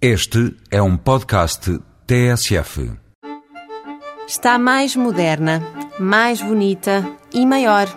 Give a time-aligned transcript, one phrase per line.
[0.00, 2.92] Este é um podcast TSF.
[4.28, 5.62] Está mais moderna,
[5.98, 7.88] mais bonita e maior.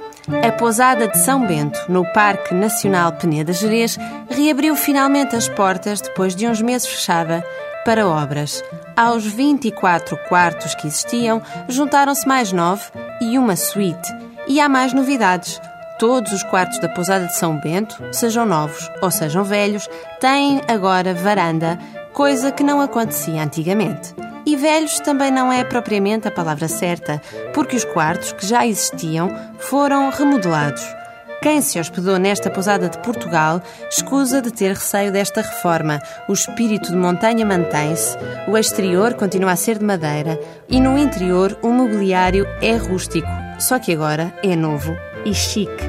[0.41, 3.97] A pousada de São Bento, no Parque Nacional Peneda Gerês,
[4.29, 7.45] reabriu finalmente as portas depois de uns meses fechada
[7.83, 8.63] para obras.
[8.95, 12.83] Aos 24 quartos que existiam, juntaram-se mais nove
[13.19, 14.09] e uma suíte.
[14.47, 15.59] E há mais novidades.
[15.99, 19.89] Todos os quartos da pousada de São Bento, sejam novos ou sejam velhos,
[20.21, 21.77] têm agora varanda,
[22.13, 24.15] coisa que não acontecia antigamente.
[24.45, 27.21] E velhos também não é propriamente a palavra certa,
[27.53, 30.81] porque os quartos que já existiam foram remodelados.
[31.41, 36.01] Quem se hospedou nesta pousada de Portugal escusa de ter receio desta reforma.
[36.29, 41.57] O espírito de montanha mantém-se, o exterior continua a ser de madeira e no interior
[41.61, 43.27] o mobiliário é rústico,
[43.59, 44.95] só que agora é novo
[45.25, 45.88] e chique.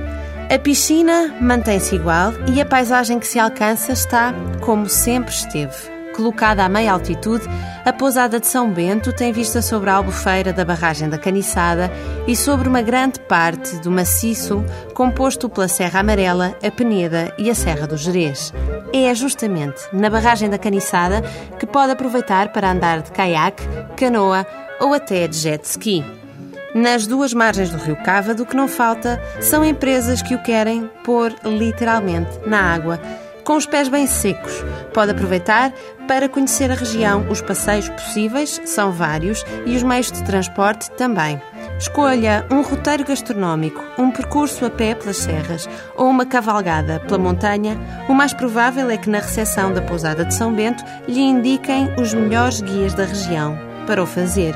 [0.50, 5.72] A piscina mantém-se igual e a paisagem que se alcança está como sempre esteve.
[6.16, 7.44] Colocada a meia altitude,
[7.84, 11.88] a pousada de São Bento tem vista sobre a albufeira da barragem da Caniçada
[12.26, 17.54] e sobre uma grande parte do maciço composto pela Serra Amarela, a Peneda e a
[17.54, 18.52] Serra do Jerez.
[18.92, 21.22] É justamente na barragem da Caniçada
[21.60, 23.62] que pode aproveitar para andar de caiaque,
[23.96, 24.44] canoa
[24.80, 26.19] ou até de jet ski.
[26.74, 30.88] Nas duas margens do rio Cávado, o que não falta são empresas que o querem
[31.02, 33.00] pôr literalmente na água,
[33.44, 34.64] com os pés bem secos.
[34.94, 35.72] Pode aproveitar
[36.06, 37.26] para conhecer a região.
[37.28, 41.42] Os passeios possíveis são vários e os meios de transporte também.
[41.76, 47.76] Escolha um roteiro gastronómico, um percurso a pé pelas serras ou uma cavalgada pela montanha.
[48.08, 52.14] O mais provável é que na recepção da pousada de São Bento lhe indiquem os
[52.14, 54.54] melhores guias da região para o fazer.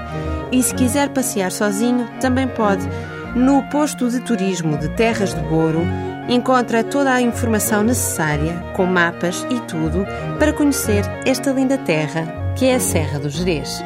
[0.55, 2.89] E se quiser passear sozinho, também pode.
[3.35, 5.83] No posto de turismo de Terras de Boro,
[6.29, 10.07] encontra toda a informação necessária, com mapas e tudo,
[10.39, 13.83] para conhecer esta linda terra que é a Serra do Jerez.